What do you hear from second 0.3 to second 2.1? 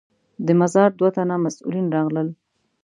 د مزار دوه تنه مسوولین